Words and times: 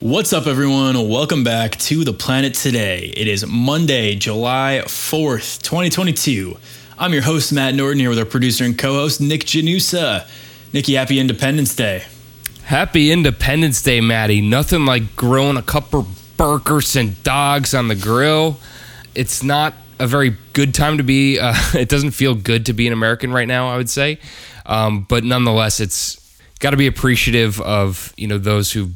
What's 0.00 0.32
up, 0.32 0.46
everyone? 0.46 1.08
Welcome 1.08 1.42
back 1.42 1.72
to 1.72 2.04
the 2.04 2.12
planet 2.12 2.54
today. 2.54 3.12
It 3.16 3.26
is 3.26 3.44
Monday, 3.44 4.14
July 4.14 4.82
4th, 4.84 5.60
2022. 5.62 6.56
I'm 6.96 7.12
your 7.12 7.22
host, 7.22 7.52
Matt 7.52 7.74
Norton, 7.74 7.98
here 7.98 8.08
with 8.08 8.20
our 8.20 8.24
producer 8.24 8.62
and 8.62 8.78
co 8.78 8.92
host, 8.92 9.20
Nick 9.20 9.40
Janusa. 9.40 10.30
Nicky, 10.72 10.94
happy 10.94 11.18
Independence 11.18 11.74
Day. 11.74 12.04
Happy 12.62 13.10
Independence 13.10 13.82
Day, 13.82 14.00
Maddie. 14.00 14.40
Nothing 14.40 14.86
like 14.86 15.16
grilling 15.16 15.56
a 15.56 15.62
couple 15.62 16.06
burgers 16.36 16.94
and 16.94 17.20
dogs 17.24 17.74
on 17.74 17.88
the 17.88 17.96
grill. 17.96 18.60
It's 19.16 19.42
not 19.42 19.74
a 19.98 20.06
very 20.06 20.36
good 20.52 20.74
time 20.74 20.98
to 20.98 21.02
be, 21.02 21.40
uh, 21.40 21.56
it 21.74 21.88
doesn't 21.88 22.12
feel 22.12 22.36
good 22.36 22.66
to 22.66 22.72
be 22.72 22.86
an 22.86 22.92
American 22.92 23.32
right 23.32 23.48
now, 23.48 23.68
I 23.68 23.76
would 23.76 23.90
say. 23.90 24.20
Um, 24.64 25.06
but 25.08 25.24
nonetheless, 25.24 25.80
it's 25.80 26.40
got 26.60 26.70
to 26.70 26.76
be 26.76 26.86
appreciative 26.86 27.60
of, 27.62 28.14
you 28.16 28.28
know, 28.28 28.38
those 28.38 28.70
who 28.70 28.90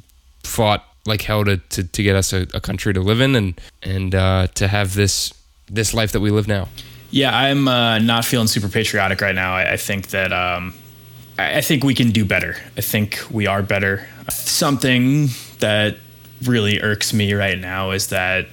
fought 0.45 0.87
like 1.07 1.23
hell 1.23 1.45
to, 1.45 1.57
to, 1.57 1.85
to 1.85 2.03
get 2.03 2.17
us 2.17 2.33
a, 2.33 2.47
a 2.55 2.61
country 2.61 2.93
to 2.95 3.01
live 3.01 3.21
in 3.21 3.35
and, 3.35 3.61
and 3.83 4.15
uh, 4.15 4.47
to 4.55 4.69
have 4.69 4.95
this, 4.95 5.33
this 5.67 5.95
life 5.95 6.13
that 6.13 6.21
we 6.21 6.31
live 6.31 6.47
now. 6.47 6.69
Yeah, 7.11 7.37
I'm 7.37 7.69
uh, 7.69 7.99
not 7.99 8.25
feeling 8.25 8.47
super 8.47 8.69
patriotic 8.69 9.21
right 9.21 9.35
now. 9.35 9.55
I, 9.55 9.73
I 9.73 9.77
think 9.77 10.09
that 10.09 10.33
um, 10.33 10.75
I, 11.39 11.59
I 11.59 11.61
think 11.61 11.85
we 11.85 11.95
can 11.95 12.11
do 12.11 12.25
better. 12.25 12.57
I 12.77 12.81
think 12.81 13.21
we 13.31 13.47
are 13.47 13.63
better. 13.63 14.07
Something 14.31 15.29
that 15.59 15.97
really 16.43 16.81
irks 16.81 17.13
me 17.13 17.35
right 17.35 17.59
now 17.59 17.91
is 17.91 18.09
that 18.09 18.47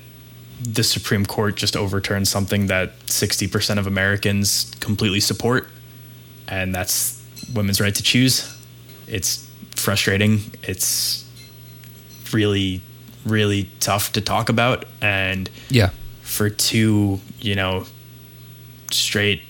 the 0.62 0.84
Supreme 0.84 1.26
Court 1.26 1.56
just 1.56 1.78
overturned 1.78 2.28
something 2.28 2.68
that 2.68 3.00
60% 3.06 3.78
of 3.78 3.88
Americans 3.88 4.72
completely 4.80 5.20
support, 5.22 5.70
and 6.48 6.76
that's 6.76 7.24
women's 7.54 7.80
right 7.80 7.96
to 7.96 8.04
choose. 8.04 8.56
It's 9.08 9.50
frustrating. 9.76 10.42
It's 10.64 11.26
really, 12.34 12.82
really 13.26 13.70
tough 13.80 14.12
to 14.14 14.22
talk 14.22 14.50
about. 14.50 14.86
And 15.02 15.50
Yeah. 15.70 15.90
for 16.22 16.50
two, 16.50 17.20
you 17.42 17.56
know, 17.56 17.86
straight 18.92 19.42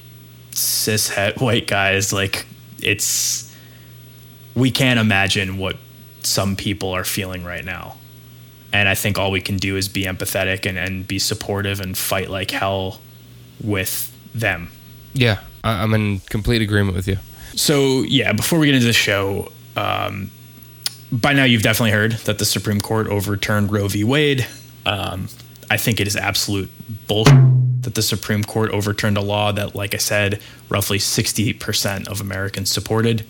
cis 0.52 1.10
het 1.10 1.38
white 1.42 1.68
guys, 1.68 2.12
like 2.14 2.46
it's 2.82 3.46
we 4.56 4.72
can't 4.72 5.00
imagine 5.00 5.58
what 5.58 5.78
some 6.22 6.56
people 6.56 6.90
are 6.92 7.04
feeling 7.06 7.44
right 7.46 7.64
now. 7.64 7.96
And 8.72 8.88
I 8.90 8.96
think 8.96 9.18
all 9.18 9.32
we 9.32 9.42
can 9.42 9.58
do 9.58 9.78
is 9.78 9.88
be 9.88 10.04
empathetic 10.04 10.66
and, 10.68 10.78
and 10.78 11.08
be 11.08 11.18
supportive 11.20 11.80
and 11.80 11.98
fight 11.98 12.30
like 12.30 12.52
hell 12.52 13.00
with 13.64 14.12
them. 14.36 14.70
Yeah. 15.14 15.40
I'm 15.64 15.94
in 15.94 16.20
complete 16.30 16.62
agreement 16.62 16.96
with 16.96 17.08
you. 17.08 17.18
So 17.56 18.04
yeah, 18.04 18.32
before 18.34 18.60
we 18.60 18.68
get 18.68 18.76
into 18.76 18.88
the 18.88 18.94
show, 18.94 19.52
um, 19.76 20.30
by 21.12 21.34
now 21.34 21.44
you've 21.44 21.64
definitely 21.64 21.92
heard 21.92 22.14
that 22.26 22.38
the 22.40 22.46
Supreme 22.46 22.82
Court 22.82 23.08
overturned 23.08 23.72
Roe 23.72 23.88
v. 23.88 24.04
Wade. 24.04 24.48
Um, 24.86 25.28
I 25.70 25.78
think 25.78 26.00
it 26.00 26.08
is 26.08 26.16
absolute 26.16 26.70
bullshit 27.08 27.36
that 27.82 27.96
the 27.96 28.02
Supreme 28.02 28.44
Court 28.44 28.72
overturned 28.72 29.18
a 29.18 29.22
law 29.22 29.52
that, 29.52 29.74
like 29.74 29.94
I 29.94 29.98
said, 29.98 30.42
roughly 30.68 30.98
68% 30.98 32.08
of 32.08 32.22
Americans 32.22 32.70
supported. 32.72 33.26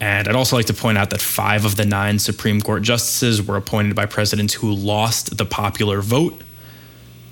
And 0.00 0.26
I'd 0.26 0.34
also 0.34 0.56
like 0.56 0.66
to 0.66 0.74
point 0.74 0.98
out 0.98 1.10
that 1.10 1.20
five 1.20 1.64
of 1.64 1.76
the 1.76 1.86
nine 1.86 2.18
Supreme 2.18 2.60
Court 2.60 2.82
justices 2.82 3.40
were 3.40 3.56
appointed 3.56 3.94
by 3.94 4.06
presidents 4.06 4.54
who 4.54 4.72
lost 4.72 5.36
the 5.36 5.46
popular 5.46 6.00
vote. 6.00 6.42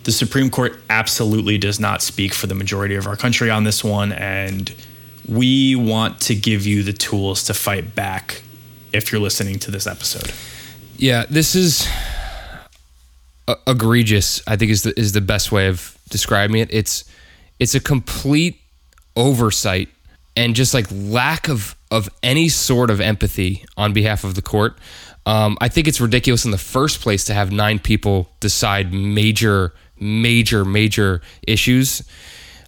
The 0.05 0.13
Supreme 0.13 0.51
Court 0.51 0.81
absolutely 0.89 1.59
does 1.59 1.81
not 1.81 2.01
speak 2.01 2.33
for 2.33 2.47
the 2.47 2.55
majority 2.55 2.95
of 2.95 3.07
our 3.07 3.17
country 3.17 3.51
on 3.51 3.65
this 3.65 3.83
one, 3.83 4.13
and 4.13 4.73
we 5.29 5.75
want 5.75 6.21
to 6.23 6.35
give 6.35 6.65
you 6.65 6.83
the 6.83 6.93
tools 6.93 7.43
to 7.45 7.55
fight 7.55 7.95
back 7.95 8.43
if 8.93 9.13
you're 9.13 9.21
listening 9.21 9.59
to 9.61 9.71
this 9.71 9.87
episode. 9.87 10.33
Yeah, 10.97 11.25
this 11.31 11.55
is 11.55 11.89
uh, 13.49 13.55
egregious. 13.67 14.43
I 14.47 14.57
think 14.57 14.71
is 14.71 14.83
the 14.83 14.99
is 14.99 15.13
the 15.13 15.21
best 15.21 15.51
way 15.53 15.69
of 15.69 15.97
describing 16.11 16.61
it. 16.61 16.69
It's 16.73 17.05
it's 17.59 17.75
a 17.75 17.81
complete 17.81 18.61
oversight 19.17 19.89
and 20.37 20.55
just 20.55 20.75
like 20.75 20.87
lack 20.91 21.49
of 21.49 21.77
of 21.91 22.09
any 22.23 22.49
sort 22.49 22.91
of 22.91 23.01
empathy 23.01 23.65
on 23.77 23.93
behalf 23.93 24.25
of 24.25 24.35
the 24.35 24.43
court. 24.43 24.79
Um, 25.27 25.59
I 25.61 25.69
think 25.69 25.87
it's 25.87 26.01
ridiculous 26.01 26.45
in 26.45 26.51
the 26.51 26.59
first 26.59 27.01
place 27.01 27.25
to 27.25 27.35
have 27.35 27.53
nine 27.53 27.79
people 27.79 28.31
decide 28.41 28.93
major, 28.93 29.75
major, 29.99 30.65
major 30.65 31.21
issues 31.47 32.03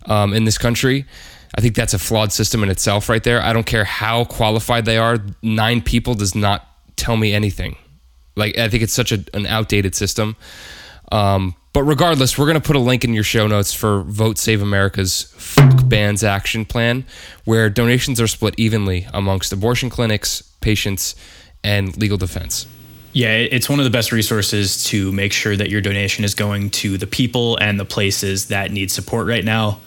um, 0.07 0.35
in 0.35 0.45
this 0.45 0.59
country. 0.59 1.07
I 1.55 1.61
think 1.61 1.75
that's 1.75 1.95
a 1.95 1.99
flawed 1.99 2.33
system 2.33 2.63
in 2.63 2.71
itself, 2.71 3.09
right 3.09 3.23
there. 3.23 3.43
I 3.43 3.53
don't 3.53 3.67
care 3.67 3.85
how 3.85 4.25
qualified 4.25 4.85
they 4.85 4.97
are. 4.97 5.19
Nine 5.43 5.83
people 5.83 6.15
does 6.15 6.35
not 6.35 6.67
tell 6.97 7.17
me 7.17 7.33
anything. 7.33 7.77
Like 8.37 8.57
I 8.57 8.69
think 8.69 8.83
it's 8.83 8.93
such 8.93 9.13
a, 9.13 9.25
an 9.35 9.47
outdated 9.47 9.95
system. 9.95 10.37
Um, 11.11 11.55
but 11.75 11.85
regardless, 11.85 12.37
we're 12.37 12.47
going 12.47 12.61
to 12.61 12.67
put 12.67 12.77
a 12.77 12.81
link 12.81 13.05
in 13.05 13.15
your 13.15 13.25
show 13.25 13.47
notes 13.47 13.73
for 13.73 14.03
Vote 14.03 14.39
Save 14.39 14.61
America's 14.63 15.33
Fuck 15.37 15.89
Bans 15.89 16.23
Action 16.23 16.65
Plan, 16.65 17.05
where 17.45 17.71
donations 17.71 18.21
are 18.21 18.27
split 18.27 18.55
evenly 18.59 19.07
amongst 19.13 19.53
abortion 19.53 19.89
clinics, 19.89 20.43
patients, 20.61 21.15
and 21.65 21.97
legal 21.97 22.19
defense. 22.19 22.67
Yeah, 23.15 23.29
it's 23.29 23.69
one 23.69 23.79
of 23.79 23.85
the 23.85 23.91
best 23.91 24.11
resources 24.11 24.85
to 24.85 25.13
make 25.13 25.33
sure 25.33 25.55
that 25.55 25.69
your 25.69 25.83
donation 25.83 26.25
is 26.25 26.35
going 26.35 26.71
to 26.71 26.97
the 26.97 27.07
people 27.07 27.59
and 27.59 27.79
the 27.79 27.85
places 27.85 28.49
that 28.49 28.71
need 28.71 28.91
support 28.91 29.27
right 29.27 29.45
now. 29.45 29.81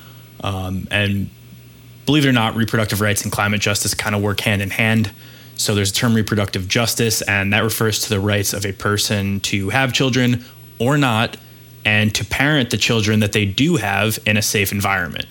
Um, 0.44 0.88
and 0.92 1.30
believe 2.06 2.26
it 2.26 2.30
or 2.30 2.34
not, 2.34 2.56
reproductive 2.56 3.02
rights 3.02 3.24
and 3.24 3.32
climate 3.32 3.62
justice 3.62 3.94
kind 3.94 4.16
of 4.16 4.22
work 4.22 4.40
hand 4.42 4.62
in 4.62 4.70
hand. 4.70 5.12
So 5.56 5.74
there's 5.74 5.92
a 5.92 5.94
term 5.94 6.14
reproductive 6.14 6.68
justice, 6.68 7.22
and 7.22 7.54
that 7.54 7.64
refers 7.64 8.02
to 8.02 8.10
the 8.10 8.20
rights 8.20 8.54
of 8.54 8.66
a 8.66 8.74
person 8.74 9.40
to 9.42 9.70
have 9.70 9.94
children 9.94 10.44
or 10.80 10.98
not, 10.98 11.38
and 11.86 12.14
to 12.16 12.26
parent 12.26 12.72
the 12.72 12.78
children 12.78 13.20
that 13.22 13.32
they 13.32 13.46
do 13.46 13.78
have 13.78 14.20
in 14.26 14.38
a 14.38 14.42
safe 14.42 14.72
environment. 14.72 15.26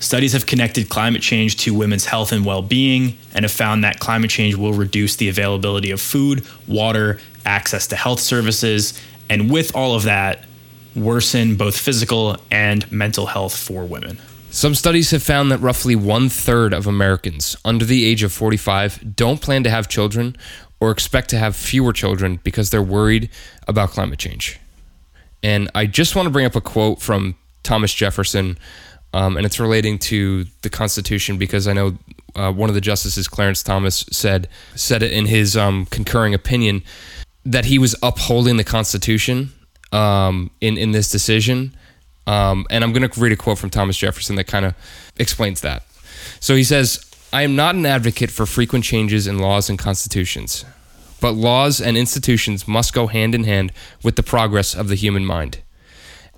Studies 0.00 0.32
have 0.32 0.44
connected 0.44 0.88
climate 0.88 1.22
change 1.22 1.56
to 1.58 1.72
women's 1.72 2.06
health 2.06 2.32
and 2.32 2.44
well 2.44 2.62
being 2.62 3.16
and 3.32 3.44
have 3.44 3.52
found 3.52 3.84
that 3.84 4.00
climate 4.00 4.30
change 4.30 4.54
will 4.54 4.72
reduce 4.72 5.16
the 5.16 5.28
availability 5.28 5.90
of 5.90 6.00
food, 6.00 6.44
water, 6.66 7.18
access 7.46 7.86
to 7.86 7.96
health 7.96 8.20
services, 8.20 9.00
and 9.30 9.50
with 9.50 9.74
all 9.74 9.94
of 9.94 10.02
that, 10.02 10.44
worsen 10.94 11.56
both 11.56 11.76
physical 11.76 12.36
and 12.50 12.90
mental 12.90 13.26
health 13.26 13.56
for 13.56 13.84
women. 13.84 14.18
Some 14.54 14.76
studies 14.76 15.10
have 15.10 15.24
found 15.24 15.50
that 15.50 15.58
roughly 15.58 15.96
one 15.96 16.28
third 16.28 16.72
of 16.72 16.86
Americans 16.86 17.56
under 17.64 17.84
the 17.84 18.04
age 18.04 18.22
of 18.22 18.32
45 18.32 19.16
don't 19.16 19.40
plan 19.40 19.64
to 19.64 19.70
have 19.70 19.88
children 19.88 20.36
or 20.78 20.92
expect 20.92 21.28
to 21.30 21.38
have 21.38 21.56
fewer 21.56 21.92
children 21.92 22.38
because 22.44 22.70
they're 22.70 22.80
worried 22.80 23.30
about 23.66 23.90
climate 23.90 24.20
change. 24.20 24.60
And 25.42 25.68
I 25.74 25.86
just 25.86 26.14
want 26.14 26.26
to 26.26 26.30
bring 26.30 26.46
up 26.46 26.54
a 26.54 26.60
quote 26.60 27.02
from 27.02 27.34
Thomas 27.64 27.92
Jefferson, 27.92 28.56
um, 29.12 29.36
and 29.36 29.44
it's 29.44 29.58
relating 29.58 29.98
to 29.98 30.44
the 30.62 30.70
Constitution 30.70 31.36
because 31.36 31.66
I 31.66 31.72
know 31.72 31.98
uh, 32.36 32.52
one 32.52 32.68
of 32.68 32.76
the 32.76 32.80
justices, 32.80 33.26
Clarence 33.26 33.60
Thomas, 33.60 34.06
said 34.12 34.48
said 34.76 35.02
it 35.02 35.10
in 35.10 35.26
his 35.26 35.56
um, 35.56 35.86
concurring 35.86 36.32
opinion 36.32 36.84
that 37.44 37.64
he 37.64 37.76
was 37.76 37.96
upholding 38.04 38.56
the 38.56 38.64
Constitution 38.64 39.52
um, 39.90 40.52
in 40.60 40.78
in 40.78 40.92
this 40.92 41.10
decision. 41.10 41.74
Um, 42.26 42.66
and 42.70 42.82
I'm 42.82 42.92
going 42.92 43.08
to 43.08 43.20
read 43.20 43.32
a 43.32 43.36
quote 43.36 43.58
from 43.58 43.70
Thomas 43.70 43.96
Jefferson 43.96 44.36
that 44.36 44.44
kind 44.44 44.64
of 44.64 44.74
explains 45.18 45.60
that. 45.60 45.82
So 46.40 46.56
he 46.56 46.64
says, 46.64 47.04
I 47.32 47.42
am 47.42 47.56
not 47.56 47.74
an 47.74 47.84
advocate 47.84 48.30
for 48.30 48.46
frequent 48.46 48.84
changes 48.84 49.26
in 49.26 49.38
laws 49.38 49.68
and 49.68 49.78
constitutions, 49.78 50.64
but 51.20 51.32
laws 51.32 51.80
and 51.80 51.96
institutions 51.96 52.68
must 52.68 52.92
go 52.94 53.08
hand 53.08 53.34
in 53.34 53.44
hand 53.44 53.72
with 54.02 54.16
the 54.16 54.22
progress 54.22 54.74
of 54.74 54.88
the 54.88 54.94
human 54.94 55.26
mind. 55.26 55.58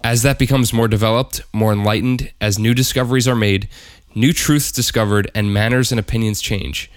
As 0.03 0.23
that 0.23 0.39
becomes 0.39 0.73
more 0.73 0.89
developed, 0.89 1.43
more 1.53 1.73
enlightened, 1.73 2.33
as 2.41 2.59
new 2.59 2.75
discoveries 2.75 3.29
are 3.29 3.37
made, 3.37 3.69
new 4.15 4.33
truths 4.33 4.73
discovered, 4.73 5.31
and 5.35 5.53
manners 5.53 5.91
and 5.93 5.99
opinions 5.99 6.41
change, 6.41 6.91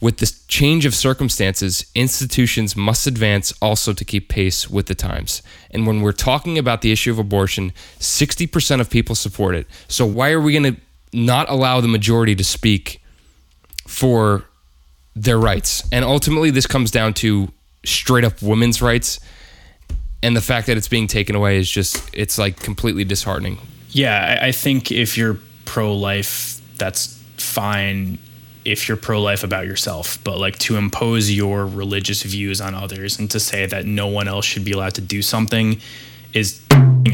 with 0.00 0.18
the 0.18 0.32
change 0.46 0.84
of 0.84 0.94
circumstances, 0.94 1.86
institutions 1.94 2.76
must 2.76 3.06
advance 3.06 3.52
also 3.62 3.92
to 3.94 4.04
keep 4.04 4.28
pace 4.28 4.68
with 4.68 4.86
the 4.86 4.94
times. 4.94 5.42
And 5.70 5.86
when 5.86 6.02
we're 6.02 6.12
talking 6.12 6.58
about 6.58 6.82
the 6.82 6.92
issue 6.92 7.10
of 7.10 7.18
abortion, 7.18 7.72
60% 7.98 8.80
of 8.80 8.90
people 8.90 9.14
support 9.14 9.54
it. 9.54 9.66
So 9.88 10.04
why 10.04 10.32
are 10.32 10.40
we 10.40 10.52
going 10.52 10.74
to 10.74 10.80
not 11.14 11.48
allow 11.48 11.80
the 11.80 11.88
majority 11.88 12.34
to 12.34 12.44
speak 12.44 13.02
for 13.86 14.44
their 15.14 15.38
rights? 15.38 15.82
And 15.90 16.04
ultimately, 16.04 16.50
this 16.50 16.66
comes 16.66 16.90
down 16.90 17.14
to 17.14 17.50
straight 17.84 18.24
up 18.24 18.42
women's 18.42 18.82
rights. 18.82 19.18
And 20.22 20.36
the 20.36 20.42
fact 20.42 20.66
that 20.66 20.76
it's 20.76 20.88
being 20.88 21.06
taken 21.06 21.34
away 21.34 21.56
is 21.56 21.70
just, 21.70 22.10
it's 22.12 22.36
like 22.36 22.60
completely 22.60 23.04
disheartening. 23.04 23.58
Yeah, 23.90 24.40
I 24.42 24.52
think 24.52 24.92
if 24.92 25.16
you're 25.16 25.38
pro 25.64 25.94
life, 25.94 26.60
that's 26.76 27.18
fine 27.38 28.18
if 28.66 28.88
you're 28.88 28.96
pro 28.96 29.22
life 29.22 29.44
about 29.44 29.64
yourself, 29.66 30.18
but 30.24 30.38
like 30.38 30.58
to 30.58 30.76
impose 30.76 31.30
your 31.30 31.64
religious 31.66 32.22
views 32.22 32.60
on 32.60 32.74
others 32.74 33.18
and 33.18 33.30
to 33.30 33.38
say 33.38 33.64
that 33.66 33.86
no 33.86 34.08
one 34.08 34.26
else 34.26 34.44
should 34.44 34.64
be 34.64 34.72
allowed 34.72 34.94
to 34.94 35.00
do 35.00 35.22
something 35.22 35.80
is 36.32 36.60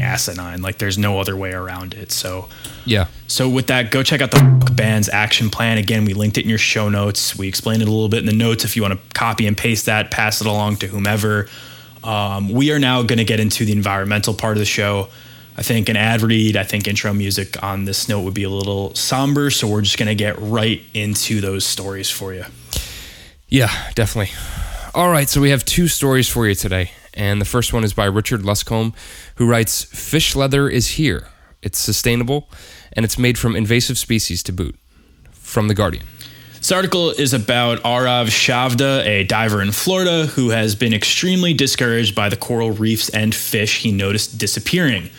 asinine. 0.01 0.61
Like 0.61 0.79
there's 0.79 0.97
no 0.97 1.19
other 1.19 1.35
way 1.37 1.51
around 1.53 1.93
it. 1.93 2.11
So 2.11 2.49
Yeah. 2.85 3.05
so 3.27 3.47
with 3.47 3.67
that, 3.67 3.91
go 3.91 4.03
check 4.03 4.21
out 4.21 4.31
the 4.31 4.73
bans 4.75 5.07
action 5.09 5.49
plan. 5.49 5.77
Again, 5.77 6.05
we 6.05 6.13
linked 6.13 6.37
it 6.37 6.43
in 6.43 6.49
your 6.49 6.57
show 6.57 6.89
notes. 6.89 7.37
We 7.37 7.47
explained 7.47 7.81
it 7.81 7.87
a 7.87 7.91
little 7.91 8.09
bit 8.09 8.19
in 8.19 8.25
the 8.25 8.33
notes. 8.33 8.65
If 8.65 8.75
you 8.75 8.81
want 8.81 8.95
to 8.95 8.99
copy 9.17 9.45
and 9.45 9.55
paste 9.55 9.85
that, 9.85 10.11
pass 10.11 10.41
it 10.41 10.47
along 10.47 10.77
to 10.77 10.87
whomever. 10.87 11.47
Um, 12.03 12.49
we 12.49 12.71
are 12.71 12.79
now 12.79 13.01
going 13.03 13.19
to 13.19 13.23
get 13.23 13.39
into 13.39 13.63
the 13.63 13.71
environmental 13.71 14.33
part 14.33 14.57
of 14.57 14.59
the 14.59 14.65
show. 14.65 15.07
I 15.55 15.61
think 15.61 15.87
an 15.89 15.95
ad 15.95 16.21
read, 16.21 16.57
I 16.57 16.63
think 16.63 16.87
intro 16.87 17.13
music 17.13 17.61
on 17.61 17.85
this 17.85 18.09
note 18.09 18.21
would 18.21 18.33
be 18.33 18.43
a 18.43 18.49
little 18.49 18.95
somber. 18.95 19.51
So 19.51 19.67
we're 19.67 19.81
just 19.81 19.97
going 19.97 20.07
to 20.07 20.15
get 20.15 20.35
right 20.39 20.81
into 20.93 21.41
those 21.41 21.65
stories 21.65 22.09
for 22.09 22.33
you. 22.33 22.45
Yeah, 23.47 23.69
definitely. 23.93 24.33
All 24.95 25.11
right, 25.11 25.29
so 25.29 25.41
we 25.41 25.51
have 25.51 25.63
two 25.63 25.87
stories 25.87 26.27
for 26.27 26.47
you 26.47 26.55
today. 26.55 26.91
And 27.13 27.39
the 27.39 27.45
first 27.45 27.71
one 27.71 27.83
is 27.83 27.93
by 27.93 28.05
Richard 28.05 28.41
Luscombe, 28.41 28.95
who 29.35 29.47
writes 29.47 29.83
Fish 29.83 30.35
leather 30.35 30.67
is 30.67 30.89
here. 30.91 31.27
It's 31.61 31.77
sustainable 31.77 32.49
and 32.93 33.05
it's 33.05 33.17
made 33.17 33.37
from 33.37 33.55
invasive 33.55 33.97
species 33.97 34.41
to 34.43 34.51
boot. 34.51 34.75
From 35.31 35.67
The 35.67 35.75
Guardian. 35.75 36.05
This 36.57 36.71
article 36.71 37.11
is 37.11 37.33
about 37.33 37.79
Aarav 37.83 38.27
Chavda, 38.27 39.05
a 39.05 39.23
diver 39.25 39.61
in 39.61 39.71
Florida 39.71 40.27
who 40.27 40.49
has 40.49 40.75
been 40.75 40.93
extremely 40.93 41.53
discouraged 41.53 42.15
by 42.15 42.29
the 42.29 42.37
coral 42.37 42.71
reefs 42.71 43.09
and 43.09 43.35
fish 43.35 43.81
he 43.81 43.91
noticed 43.91 44.37
disappearing. 44.37 45.09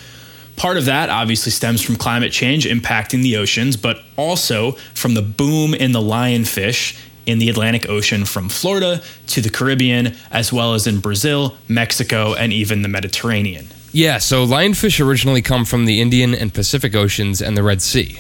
Part 0.57 0.77
of 0.77 0.85
that 0.85 1.11
obviously 1.11 1.51
stems 1.53 1.83
from 1.83 1.97
climate 1.97 2.33
change 2.33 2.65
impacting 2.67 3.23
the 3.23 3.37
oceans, 3.37 3.77
but 3.77 4.03
also 4.17 4.73
from 4.95 5.15
the 5.15 5.23
boom 5.23 5.75
in 5.75 5.93
the 5.93 6.01
lionfish 6.01 6.97
in 7.27 7.39
the 7.39 7.49
Atlantic 7.49 7.89
Ocean 7.89 8.25
from 8.25 8.49
Florida 8.49 9.03
to 9.29 9.41
the 9.41 9.51
Caribbean, 9.51 10.15
as 10.31 10.53
well 10.53 10.75
as 10.75 10.87
in 10.87 11.01
Brazil, 11.01 11.57
Mexico, 11.69 12.35
and 12.35 12.53
even 12.53 12.83
the 12.83 12.89
Mediterranean. 12.89 13.67
Yeah, 13.93 14.19
so 14.19 14.47
lionfish 14.47 15.05
originally 15.05 15.43
come 15.43 15.65
from 15.65 15.87
the 15.87 16.01
Indian 16.01 16.35
and 16.35 16.53
Pacific 16.53 16.95
Oceans 16.95 17.41
and 17.41 17.57
the 17.57 17.63
Red 17.63 17.81
Sea. 17.81 18.19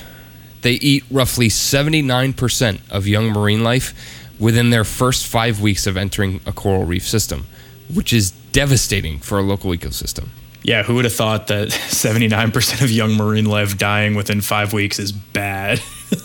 They 0.62 0.74
eat 0.74 1.04
roughly 1.10 1.48
79% 1.48 2.80
of 2.90 3.06
young 3.06 3.30
marine 3.30 3.62
life 3.62 3.92
within 4.38 4.70
their 4.70 4.84
first 4.84 5.26
five 5.26 5.60
weeks 5.60 5.86
of 5.86 5.96
entering 5.96 6.40
a 6.46 6.52
coral 6.52 6.84
reef 6.84 7.06
system, 7.06 7.46
which 7.92 8.12
is 8.12 8.30
devastating 8.30 9.18
for 9.18 9.38
a 9.38 9.42
local 9.42 9.72
ecosystem. 9.72 10.28
Yeah, 10.64 10.82
who 10.82 10.94
would 10.94 11.04
have 11.04 11.14
thought 11.14 11.48
that 11.48 11.68
79% 11.68 12.82
of 12.82 12.90
young 12.90 13.14
marine 13.14 13.44
life 13.44 13.76
dying 13.76 14.14
within 14.14 14.40
five 14.40 14.72
weeks 14.72 14.98
is 14.98 15.12
bad? 15.12 15.80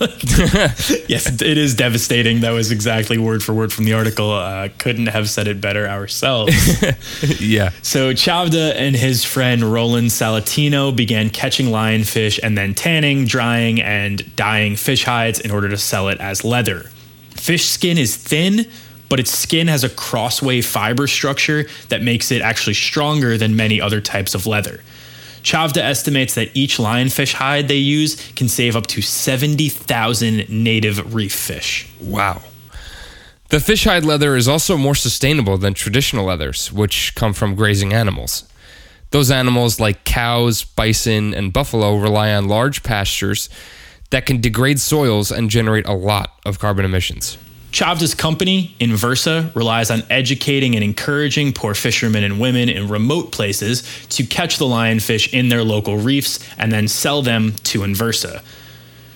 yes, 1.08 1.42
it 1.42 1.58
is 1.58 1.76
devastating. 1.76 2.40
That 2.42 2.52
was 2.52 2.72
exactly 2.72 3.18
word 3.18 3.44
for 3.44 3.54
word 3.54 3.74
from 3.74 3.84
the 3.84 3.94
article. 3.94 4.32
Uh, 4.32 4.70
couldn't 4.78 5.08
have 5.08 5.30
said 5.30 5.48
it 5.48 5.60
better 5.60 5.88
ourselves. 5.88 6.54
yeah. 7.42 7.72
So 7.82 8.14
Chavda 8.14 8.74
and 8.76 8.96
his 8.96 9.26
friend 9.26 9.62
Roland 9.62 10.08
Salatino 10.08 10.96
began 10.96 11.30
catching 11.30 11.68
lionfish 11.68 12.40
and 12.42 12.58
then 12.58 12.74
tanning, 12.76 13.26
drying, 13.26 13.82
and 13.82 14.36
dyeing 14.36 14.78
fish 14.78 15.04
hides 15.04 15.40
in 15.40 15.52
order 15.52 15.68
to 15.70 15.78
sell 15.78 16.08
it 16.08 16.20
as 16.20 16.46
leather. 16.46 16.90
Fish 17.32 17.66
skin 17.66 17.98
is 17.98 18.16
thin, 18.16 18.68
but 19.10 19.20
its 19.20 19.32
skin 19.32 19.68
has 19.68 19.84
a 19.84 19.90
crossway 19.90 20.62
fiber 20.62 21.08
structure 21.08 21.66
that 21.90 22.02
makes 22.02 22.32
it 22.32 22.42
actually 22.42 22.76
stronger 22.76 23.38
than 23.38 23.56
many 23.56 23.82
other 23.82 24.00
types 24.00 24.36
of 24.36 24.46
leather. 24.46 24.82
Chavda 25.42 25.78
estimates 25.78 26.36
that 26.36 26.50
each 26.54 26.78
lionfish 26.78 27.34
hide 27.34 27.68
they 27.68 27.78
use 27.78 28.32
can 28.34 28.48
save 28.48 28.76
up 28.76 28.88
to 28.88 29.02
70,000 29.02 30.50
native 30.50 31.14
reef 31.14 31.34
fish. 31.34 31.90
Wow. 32.00 32.42
The 33.50 33.60
fish 33.60 33.86
hide 33.86 34.04
leather 34.06 34.36
is 34.36 34.48
also 34.48 34.78
more 34.78 34.96
sustainable 34.96 35.58
than 35.58 35.74
traditional 35.74 36.26
leathers, 36.26 36.72
which 36.72 37.16
come 37.16 37.34
from 37.34 37.56
grazing 37.56 37.94
animals. 37.94 38.44
Those 39.12 39.32
animals, 39.32 39.80
like 39.80 40.04
cows, 40.04 40.64
bison, 40.64 41.34
and 41.34 41.52
buffalo, 41.52 41.96
rely 41.96 42.32
on 42.32 42.48
large 42.48 42.84
pastures 42.84 43.50
that 44.12 44.28
can 44.28 44.40
degrade 44.40 44.80
soils 44.80 45.32
and 45.32 45.50
generate 45.50 45.88
a 45.88 45.94
lot 45.94 46.40
of 46.46 46.60
carbon 46.60 46.86
emissions. 46.86 47.38
Chavda's 47.72 48.16
company, 48.16 48.76
Inversa, 48.80 49.54
relies 49.56 49.92
on 49.92 50.02
educating 50.10 50.76
and 50.76 50.84
encouraging 50.84 51.54
poor 51.54 51.76
fishermen 51.76 52.24
and 52.24 52.40
women 52.40 52.68
in 52.68 52.88
remote 52.88 53.32
places 53.32 53.84
to 54.10 54.24
catch 54.26 54.58
the 54.58 54.66
lionfish 54.66 55.32
in 55.34 55.50
their 55.50 55.64
local 55.64 55.98
reefs 55.98 56.40
and 56.58 56.72
then 56.72 56.88
sell 56.88 57.22
them 57.22 57.54
to 57.64 57.80
Inversa. 57.82 58.42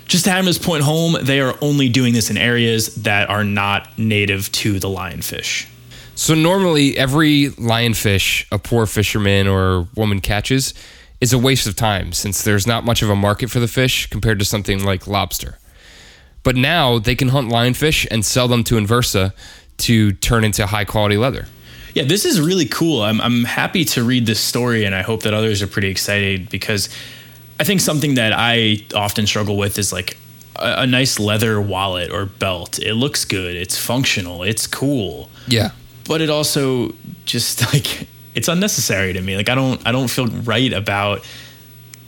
Just 0.05 0.25
to 0.25 0.31
hammer 0.31 0.45
this 0.45 0.59
point 0.59 0.83
home, 0.83 1.17
they 1.21 1.39
are 1.39 1.55
only 1.61 1.89
doing 1.89 2.13
this 2.13 2.29
in 2.29 2.38
areas 2.38 2.94
that 2.97 3.29
are 3.29 3.44
not 3.44 3.97
native 3.97 4.51
to 4.51 4.79
the 4.79 4.88
lionfish. 4.88 5.67
So, 6.15 6.35
normally, 6.35 6.95
every 6.95 7.47
lionfish 7.47 8.45
a 8.51 8.59
poor 8.59 8.85
fisherman 8.85 9.47
or 9.47 9.88
woman 9.95 10.21
catches 10.21 10.75
is 11.19 11.33
a 11.33 11.39
waste 11.39 11.65
of 11.65 11.75
time 11.75 12.13
since 12.13 12.44
there's 12.44 12.67
not 12.67 12.85
much 12.85 13.01
of 13.01 13.09
a 13.09 13.15
market 13.15 13.50
for 13.50 13.59
the 13.59 13.67
fish 13.67 14.07
compared 14.07 14.38
to 14.38 14.45
something 14.45 14.83
like 14.83 15.07
lobster. 15.07 15.57
But 16.44 16.56
now 16.56 17.00
they 17.00 17.16
can 17.16 17.30
hunt 17.30 17.50
lionfish 17.50 18.06
and 18.12 18.25
sell 18.25 18.48
them 18.48 18.63
to 18.66 18.75
Inversa 18.75 19.34
to 19.78 20.12
turn 20.13 20.44
into 20.44 20.66
high 20.66 20.86
quality 20.86 21.18
leather. 21.18 21.48
Yeah, 21.94 22.04
this 22.04 22.25
is 22.25 22.42
really 22.42 22.66
cool. 22.66 23.01
I'm, 23.01 23.22
I'm 23.22 23.44
happy 23.44 23.86
to 23.86 24.04
read 24.04 24.25
this 24.25 24.40
story, 24.40 24.84
and 24.84 24.95
I 24.95 25.04
hope 25.04 25.24
that 25.24 25.34
others 25.34 25.62
are 25.62 25.68
pretty 25.68 25.90
excited 25.90 26.50
because 26.50 26.90
I 27.60 27.63
think 27.63 27.81
something 27.81 28.16
that 28.16 28.34
I 28.36 28.84
often 28.95 29.28
struggle 29.28 29.57
with 29.57 29.78
is 29.78 29.94
like 29.94 30.18
a, 30.56 30.81
a 30.81 30.88
nice 30.88 31.19
leather 31.19 31.62
wallet 31.62 32.12
or 32.12 32.25
belt. 32.25 32.80
It 32.80 32.96
looks 32.96 33.25
good, 33.25 33.56
it's 33.56 33.78
functional, 33.78 34.44
it's 34.44 34.66
cool. 34.66 35.30
Yeah. 35.48 35.72
But 36.07 36.22
it 36.22 36.30
also 36.30 36.94
just 37.25 37.62
like 37.74 38.07
it's 38.36 38.48
unnecessary 38.48 39.13
to 39.13 39.22
me. 39.22 39.38
Like 39.38 39.50
I 39.50 39.56
don't 39.56 39.86
I 39.86 39.92
don't 39.92 40.10
feel 40.10 40.28
right 40.28 40.74
about 40.74 41.24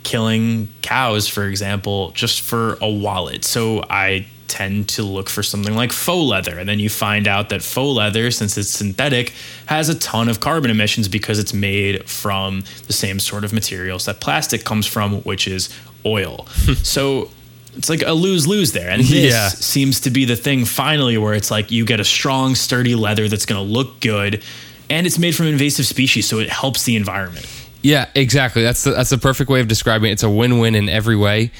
killing 0.06 0.68
cows, 0.82 1.26
for 1.28 1.44
example, 1.46 2.12
just 2.12 2.40
for 2.40 2.78
a 2.80 2.88
wallet. 2.88 3.44
So 3.44 3.82
I 3.90 4.26
tend 4.48 4.88
to 4.88 5.02
look 5.02 5.28
for 5.28 5.42
something 5.42 5.74
like 5.74 5.90
faux 5.92 6.24
leather. 6.30 6.56
And 6.58 6.68
then 6.68 6.78
you 6.78 6.88
find 6.88 7.26
out 7.26 7.48
that 7.48 7.60
faux 7.62 7.96
leather, 7.96 8.30
since 8.30 8.56
it's 8.56 8.70
synthetic, 8.70 9.32
has 9.66 9.88
a 9.88 9.94
ton 9.98 10.28
of 10.28 10.38
carbon 10.38 10.70
emissions 10.70 11.08
because 11.08 11.40
it's 11.40 11.52
made 11.52 12.08
from 12.08 12.62
the 12.86 12.92
same 12.92 13.18
sort 13.18 13.42
of 13.44 13.52
materials 13.52 14.04
that 14.04 14.20
plastic 14.20 14.64
comes 14.64 14.86
from, 14.86 15.20
which 15.22 15.48
is 15.48 15.68
oil. 16.06 16.46
so 16.84 17.28
it's 17.74 17.88
like 17.90 18.02
a 18.06 18.12
lose 18.12 18.46
lose 18.46 18.70
there. 18.72 18.88
And 18.90 19.02
this 19.02 19.32
Yeah. 19.34 19.48
seems 19.48 20.00
to 20.02 20.10
be 20.10 20.24
the 20.24 20.36
thing 20.36 20.64
finally 20.64 21.18
where 21.18 21.34
it's 21.34 21.50
like 21.50 21.72
you 21.72 21.84
get 21.84 21.98
a 21.98 22.04
strong, 22.04 22.54
sturdy 22.54 22.94
leather 22.94 23.28
that's 23.28 23.44
going 23.46 23.60
to 23.66 23.72
look 23.72 24.00
good. 24.00 24.42
And 24.88 25.04
it's 25.04 25.18
made 25.18 25.34
from 25.34 25.46
invasive 25.46 25.84
species, 25.86 26.28
so 26.28 26.38
it 26.38 26.48
helps 26.48 26.84
the 26.84 26.94
environment. 26.94 27.44
Yeah, 27.86 28.08
exactly. 28.16 28.62
That's 28.62 28.82
the, 28.82 28.90
that's 28.90 29.10
the 29.10 29.18
perfect 29.18 29.48
way 29.48 29.60
of 29.60 29.68
describing 29.68 30.10
it. 30.10 30.14
It's 30.14 30.24
a 30.24 30.30
win 30.30 30.58
win 30.58 30.74
in 30.74 30.88
every 30.88 31.14
way. 31.14 31.52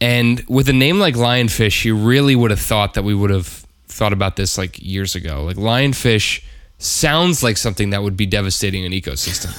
And 0.00 0.44
with 0.48 0.68
a 0.68 0.72
name 0.72 0.98
like 0.98 1.14
lionfish, 1.14 1.84
you 1.84 1.96
really 1.96 2.34
would 2.34 2.50
have 2.50 2.60
thought 2.60 2.94
that 2.94 3.04
we 3.04 3.14
would 3.14 3.30
have 3.30 3.46
thought 3.86 4.12
about 4.12 4.34
this 4.34 4.58
like 4.58 4.80
years 4.80 5.14
ago. 5.14 5.44
Like 5.44 5.56
lionfish 5.56 6.42
sounds 6.78 7.44
like 7.44 7.56
something 7.56 7.90
that 7.90 8.02
would 8.02 8.16
be 8.16 8.26
devastating 8.26 8.84
an 8.84 8.90
ecosystem. 8.90 9.54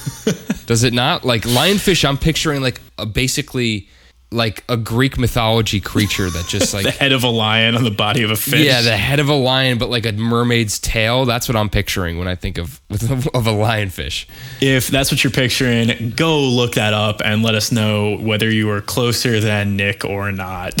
Does 0.66 0.84
it 0.84 0.92
not? 0.92 1.24
Like 1.24 1.42
lionfish, 1.42 2.06
I'm 2.06 2.18
picturing 2.18 2.60
like 2.60 2.82
a 2.98 3.06
basically 3.06 3.88
like 4.32 4.62
a 4.68 4.76
Greek 4.76 5.18
mythology 5.18 5.80
creature 5.80 6.30
that 6.30 6.46
just 6.46 6.72
like 6.74 6.84
the 6.84 6.90
head 6.90 7.12
of 7.12 7.24
a 7.24 7.28
lion 7.28 7.74
on 7.74 7.84
the 7.84 7.90
body 7.90 8.22
of 8.22 8.30
a 8.30 8.36
fish. 8.36 8.64
yeah, 8.64 8.80
the 8.80 8.96
head 8.96 9.18
of 9.20 9.28
a 9.28 9.34
lion, 9.34 9.78
but 9.78 9.90
like 9.90 10.06
a 10.06 10.12
mermaid's 10.12 10.78
tail. 10.78 11.24
That's 11.24 11.48
what 11.48 11.56
I'm 11.56 11.68
picturing 11.68 12.18
when 12.18 12.28
I 12.28 12.34
think 12.34 12.58
of 12.58 12.80
of 12.90 13.46
a 13.46 13.52
lionfish. 13.52 14.26
if 14.60 14.88
that's 14.88 15.10
what 15.10 15.24
you're 15.24 15.30
picturing, 15.32 16.10
go 16.10 16.40
look 16.40 16.74
that 16.74 16.94
up 16.94 17.20
and 17.24 17.42
let 17.42 17.54
us 17.54 17.72
know 17.72 18.16
whether 18.16 18.50
you 18.50 18.70
are 18.70 18.80
closer 18.80 19.40
than 19.40 19.76
Nick 19.76 20.04
or 20.04 20.32
not. 20.32 20.74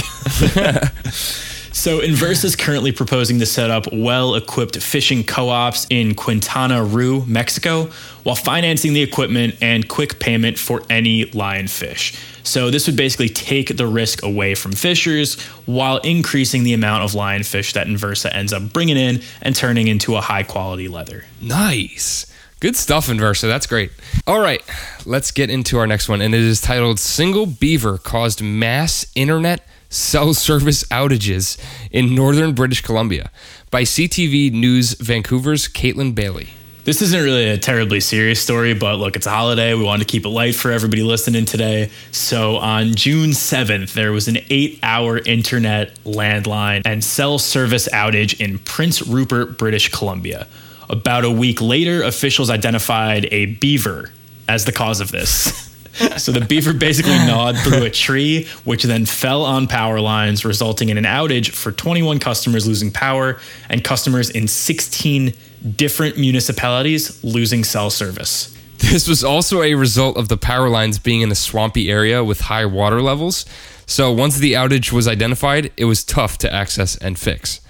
So 1.80 2.00
Inversa 2.00 2.44
is 2.44 2.56
currently 2.56 2.92
proposing 2.92 3.38
to 3.38 3.46
set 3.46 3.70
up 3.70 3.90
well-equipped 3.90 4.76
fishing 4.82 5.24
co-ops 5.24 5.86
in 5.88 6.14
Quintana 6.14 6.84
Roo, 6.84 7.24
Mexico, 7.24 7.84
while 8.22 8.34
financing 8.34 8.92
the 8.92 9.00
equipment 9.00 9.54
and 9.62 9.88
quick 9.88 10.18
payment 10.18 10.58
for 10.58 10.82
any 10.90 11.24
lionfish. 11.30 12.22
So 12.44 12.70
this 12.70 12.86
would 12.86 12.96
basically 12.96 13.30
take 13.30 13.78
the 13.78 13.86
risk 13.86 14.22
away 14.22 14.54
from 14.54 14.72
fishers 14.72 15.40
while 15.64 15.96
increasing 16.00 16.64
the 16.64 16.74
amount 16.74 17.02
of 17.02 17.12
lionfish 17.12 17.72
that 17.72 17.86
Inversa 17.86 18.30
ends 18.30 18.52
up 18.52 18.74
bringing 18.74 18.98
in 18.98 19.22
and 19.40 19.56
turning 19.56 19.88
into 19.88 20.16
a 20.16 20.20
high-quality 20.20 20.88
leather. 20.88 21.24
Nice. 21.40 22.26
Good 22.60 22.76
stuff, 22.76 23.06
Inversa. 23.06 23.48
That's 23.48 23.66
great. 23.66 23.90
All 24.26 24.40
right, 24.40 24.62
let's 25.06 25.30
get 25.30 25.48
into 25.48 25.78
our 25.78 25.86
next 25.86 26.10
one. 26.10 26.20
And 26.20 26.34
it 26.34 26.42
is 26.42 26.60
titled 26.60 26.98
Single 26.98 27.46
Beaver 27.46 27.96
Caused 27.96 28.42
Mass 28.42 29.06
Internet 29.14 29.66
Cell 29.90 30.34
Service 30.34 30.84
Outages 30.84 31.58
in 31.90 32.14
Northern 32.14 32.54
British 32.54 32.80
Columbia 32.80 33.30
by 33.72 33.82
CTV 33.82 34.52
News 34.52 34.94
Vancouver's 34.94 35.66
Caitlin 35.66 36.14
Bailey. 36.14 36.50
This 36.84 37.02
isn't 37.02 37.22
really 37.22 37.48
a 37.48 37.58
terribly 37.58 37.98
serious 37.98 38.40
story, 38.40 38.72
but 38.72 38.96
look, 38.96 39.16
it's 39.16 39.26
a 39.26 39.30
holiday. 39.30 39.74
We 39.74 39.82
wanted 39.82 40.06
to 40.06 40.10
keep 40.10 40.24
it 40.24 40.28
light 40.28 40.54
for 40.54 40.70
everybody 40.70 41.02
listening 41.02 41.44
today. 41.44 41.90
So 42.12 42.56
on 42.56 42.94
June 42.94 43.30
7th, 43.30 43.92
there 43.92 44.12
was 44.12 44.28
an 44.28 44.38
eight 44.48 44.78
hour 44.82 45.18
internet 45.18 45.94
landline 46.04 46.82
and 46.84 47.02
cell 47.02 47.38
service 47.38 47.88
outage 47.88 48.40
in 48.40 48.60
Prince 48.60 49.06
Rupert, 49.06 49.58
British 49.58 49.90
Columbia. 49.90 50.46
About 50.88 51.24
a 51.24 51.30
week 51.30 51.60
later, 51.60 52.02
officials 52.02 52.48
identified 52.48 53.26
a 53.32 53.46
beaver 53.46 54.10
as 54.48 54.64
the 54.64 54.72
cause 54.72 55.00
of 55.00 55.10
this. 55.10 55.68
so 56.16 56.32
the 56.32 56.40
beaver 56.40 56.72
basically 56.72 57.18
gnawed 57.26 57.56
through 57.58 57.84
a 57.84 57.90
tree, 57.90 58.46
which 58.64 58.84
then 58.84 59.06
fell 59.06 59.44
on 59.44 59.66
power 59.66 60.00
lines, 60.00 60.44
resulting 60.44 60.88
in 60.88 60.98
an 60.98 61.04
outage 61.04 61.50
for 61.50 61.72
21 61.72 62.18
customers 62.18 62.66
losing 62.66 62.90
power 62.90 63.38
and 63.68 63.82
customers 63.84 64.30
in 64.30 64.48
16 64.48 65.32
different 65.76 66.18
municipalities 66.18 67.22
losing 67.22 67.64
cell 67.64 67.90
service. 67.90 68.56
This 68.78 69.06
was 69.06 69.22
also 69.22 69.62
a 69.62 69.74
result 69.74 70.16
of 70.16 70.28
the 70.28 70.38
power 70.38 70.70
lines 70.70 70.98
being 70.98 71.20
in 71.20 71.30
a 71.30 71.34
swampy 71.34 71.90
area 71.90 72.24
with 72.24 72.40
high 72.42 72.64
water 72.64 73.02
levels. 73.02 73.44
So 73.86 74.10
once 74.10 74.38
the 74.38 74.54
outage 74.54 74.90
was 74.90 75.06
identified, 75.06 75.70
it 75.76 75.84
was 75.84 76.02
tough 76.02 76.38
to 76.38 76.52
access 76.52 76.96
and 76.96 77.18
fix. 77.18 77.60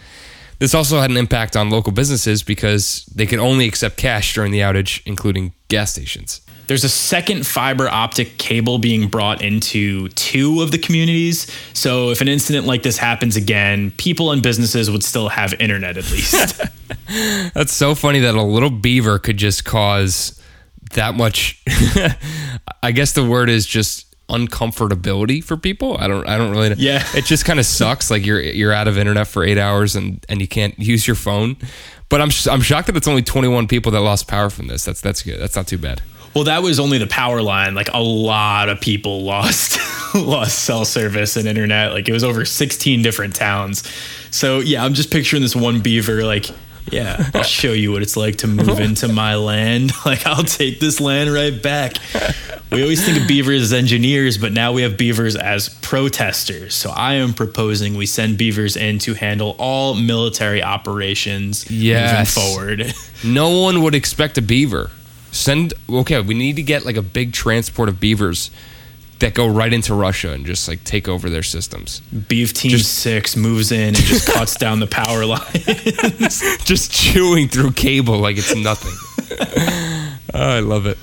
This 0.61 0.75
also 0.75 1.01
had 1.01 1.11
an 1.11 1.17
impact 1.17 1.57
on 1.57 1.71
local 1.71 1.91
businesses 1.91 2.43
because 2.43 3.07
they 3.07 3.27
could 3.27 3.39
only 3.39 3.67
accept 3.67 3.97
cash 3.97 4.35
during 4.35 4.53
the 4.53 4.59
outage, 4.59 5.01
including 5.07 5.55
gas 5.69 5.93
stations. 5.93 6.43
There's 6.71 6.85
a 6.85 6.89
second 6.89 7.49
fiber 7.49 7.89
optic 7.89 8.39
cable 8.39 8.79
being 8.79 9.09
brought 9.09 9.43
into 9.43 10.09
two 10.11 10.63
of 10.63 10.71
the 10.71 10.79
communities. 10.79 11.51
So 11.73 12.11
if 12.11 12.21
an 12.21 12.29
incident 12.29 12.65
like 12.65 12.85
this 12.85 12.97
happens 12.97 13.35
again, 13.35 13.91
people 13.97 14.31
and 14.31 14.41
businesses 14.41 14.89
would 14.89 15.03
still 15.03 15.31
have 15.31 15.53
internet 15.55 15.97
at 15.97 16.09
least. 16.13 16.63
That's 17.55 17.73
so 17.73 17.97
funny 17.97 18.21
that 18.21 18.37
a 18.37 18.43
little 18.45 18.71
beaver 18.71 19.19
could 19.19 19.37
just 19.37 19.65
cause 19.65 20.41
that 20.93 21.17
much. 21.17 21.61
I 22.85 22.93
guess 22.93 23.15
the 23.15 23.25
word 23.25 23.51
is 23.51 23.67
just 23.67 24.15
uncomfortability 24.29 25.43
for 25.43 25.57
people. 25.57 25.97
I 25.99 26.07
don't 26.07 26.25
I 26.29 26.39
don't 26.39 26.53
really 26.53 26.69
know. 26.69 26.77
Yeah. 26.79 27.05
It 27.17 27.25
just 27.25 27.45
kind 27.45 27.59
of 27.59 27.67
sucks 27.67 28.13
like 28.13 28.25
you're 28.25 28.41
you're 28.41 28.73
out 28.73 28.87
of 28.87 28.97
internet 28.97 29.27
for 29.27 29.43
8 29.43 29.59
hours 29.59 29.97
and 29.97 30.25
and 30.29 30.41
you 30.41 30.47
can't 30.47 30.79
use 30.79 31.05
your 31.09 31.17
phone. 31.17 31.57
But 32.09 32.21
I'm 32.21 32.31
I'm 32.49 32.61
shocked 32.61 32.87
that 32.87 32.97
it's 32.97 33.09
only 33.09 33.23
21 33.23 33.67
people 33.67 33.91
that 33.91 34.01
lost 34.03 34.29
power 34.29 34.51
from 34.51 34.69
this. 34.69 34.85
That's 34.85 35.01
that's 35.01 35.25
good. 35.25 35.41
That's 35.41 35.57
not 35.57 35.67
too 35.67 35.79
bad. 35.79 36.01
Well, 36.35 36.45
that 36.45 36.63
was 36.63 36.79
only 36.79 36.99
the 36.99 37.07
power 37.09 37.43
line. 37.43 37.75
Like 37.75 37.89
a 37.93 38.01
lot 38.03 38.69
of 38.69 38.81
people 38.81 39.23
lost 39.25 39.79
lost 40.15 40.59
cell 40.61 40.85
service 40.85 41.37
and 41.37 41.47
internet. 41.47 41.93
Like 41.93 42.09
it 42.09 42.13
was 42.13 42.25
over 42.25 42.45
16 42.45 43.03
different 43.03 43.35
towns. 43.35 43.83
So 44.31 44.61
yeah, 44.61 44.85
I'm 44.85 44.95
just 44.95 45.11
picturing 45.11 45.43
this 45.43 45.57
one 45.57 45.81
beaver 45.81 46.25
like 46.25 46.47
yeah, 46.91 47.31
I'll 47.35 47.43
show 47.61 47.73
you 47.73 47.93
what 47.93 48.03
it's 48.03 48.17
like 48.17 48.37
to 48.39 48.47
move 48.49 48.81
into 48.81 49.07
my 49.09 49.37
land. 49.37 49.93
Like, 50.05 50.27
I'll 50.27 50.43
take 50.43 50.81
this 50.81 51.01
land 51.01 51.33
right 51.33 51.63
back. 51.63 51.95
We 52.73 52.83
always 52.83 53.05
think 53.05 53.21
of 53.21 53.29
beavers 53.29 53.63
as 53.63 53.73
engineers, 53.73 54.39
but 54.39 54.53
now 54.53 54.73
we 54.73 54.83
have 54.83 54.97
beavers 54.97 55.37
as 55.37 55.69
protesters. 55.69 56.75
So 56.75 56.91
I 56.91 57.15
am 57.15 57.33
proposing 57.35 57.97
we 57.97 58.07
send 58.07 58.39
beavers 58.39 58.77
in 58.77 58.99
to 59.01 59.15
handle 59.15 59.55
all 59.59 59.95
military 59.95 60.63
operations 60.63 61.71
Yes. 61.71 62.37
moving 62.37 62.87
forward. 62.87 62.95
No 63.23 63.61
one 63.61 63.83
would 63.83 63.95
expect 63.95 64.39
a 64.39 64.43
beaver. 64.43 64.91
Send 65.33 65.75
okay, 65.89 66.21
we 66.21 66.35
need 66.35 66.57
to 66.57 66.63
get 66.63 66.85
like 66.85 66.97
a 66.97 67.03
big 67.03 67.33
transport 67.33 67.89
of 67.89 68.01
beavers 68.01 68.51
that 69.21 69.35
go 69.35 69.47
right 69.47 69.73
into 69.73 69.95
Russia 69.95 70.33
and 70.33 70.45
just 70.45 70.67
like 70.67 70.83
take 70.85 71.09
over 71.09 71.31
their 71.31 71.43
systems. 71.43 72.01
Beef 72.01 72.53
Team 72.53 72.77
Six 72.79 73.37
moves 73.37 73.71
in 73.71 73.89
and 73.89 73.97
just 73.97 74.29
cuts 74.33 74.57
down 74.57 74.81
the 74.81 74.87
power 74.87 75.25
line. 75.25 75.41
just 76.65 76.93
chewing 76.93 77.49
through 77.49 77.73
cable 77.73 78.19
like 78.19 78.37
it's 78.39 78.55
nothing. 78.57 78.95
oh, 80.35 80.57
I 80.57 80.61
love 80.61 80.87
it. 80.87 80.99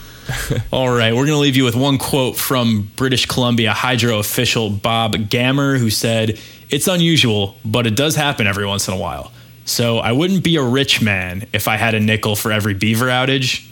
All 0.71 0.89
right, 0.89 1.13
we're 1.13 1.25
going 1.25 1.37
to 1.37 1.37
leave 1.37 1.55
you 1.55 1.63
with 1.63 1.75
one 1.75 1.97
quote 1.97 2.35
from 2.35 2.91
British 2.97 3.27
Columbia 3.27 3.71
Hydro 3.71 4.19
official 4.19 4.69
Bob 4.69 5.29
Gammer, 5.29 5.77
who 5.77 5.89
said, 5.89 6.37
It's 6.69 6.87
unusual, 6.87 7.55
but 7.63 7.87
it 7.87 7.95
does 7.95 8.15
happen 8.15 8.45
every 8.45 8.65
once 8.65 8.89
in 8.89 8.93
a 8.93 8.97
while. 8.97 9.31
So 9.63 9.99
I 9.99 10.11
wouldn't 10.11 10.43
be 10.43 10.57
a 10.57 10.63
rich 10.63 11.01
man 11.01 11.47
if 11.53 11.67
I 11.67 11.77
had 11.77 11.93
a 11.93 11.99
nickel 11.99 12.35
for 12.35 12.51
every 12.51 12.73
beaver 12.73 13.05
outage, 13.05 13.69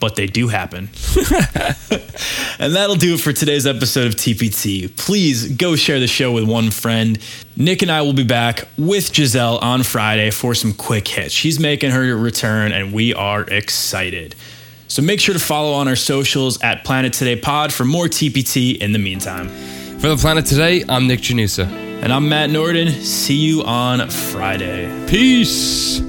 but 0.00 0.16
they 0.16 0.26
do 0.26 0.48
happen. 0.48 0.88
and 2.58 2.74
that'll 2.74 2.96
do 2.96 3.14
it 3.14 3.20
for 3.20 3.32
today's 3.32 3.66
episode 3.66 4.06
of 4.06 4.14
TPT. 4.14 4.94
Please 4.96 5.48
go 5.56 5.76
share 5.76 6.00
the 6.00 6.06
show 6.06 6.32
with 6.32 6.44
one 6.44 6.70
friend. 6.70 7.18
Nick 7.56 7.82
and 7.82 7.90
I 7.90 8.02
will 8.02 8.12
be 8.12 8.24
back 8.24 8.68
with 8.76 9.14
Giselle 9.14 9.58
on 9.58 9.82
Friday 9.82 10.30
for 10.30 10.54
some 10.54 10.72
quick 10.72 11.08
hits. 11.08 11.34
She's 11.34 11.58
making 11.58 11.90
her 11.90 12.16
return, 12.16 12.72
and 12.72 12.92
we 12.92 13.14
are 13.14 13.42
excited. 13.42 14.34
So 14.88 15.02
make 15.02 15.20
sure 15.20 15.34
to 15.34 15.40
follow 15.40 15.74
on 15.74 15.86
our 15.86 15.96
socials 15.96 16.62
at 16.62 16.84
Planet 16.84 17.12
Today 17.12 17.36
Pod 17.36 17.72
for 17.72 17.84
more 17.84 18.06
TPT 18.06 18.76
in 18.78 18.92
the 18.92 18.98
meantime. 18.98 19.48
For 19.98 20.08
the 20.08 20.16
planet 20.16 20.46
today, 20.46 20.84
I'm 20.88 21.06
Nick 21.08 21.20
Janusa. 21.20 21.66
And 21.66 22.12
I'm 22.12 22.28
Matt 22.28 22.50
Norden. 22.50 22.88
See 22.88 23.34
you 23.34 23.64
on 23.64 24.08
Friday. 24.08 25.06
Peace. 25.08 26.00